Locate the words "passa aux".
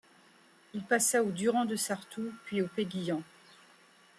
0.81-1.29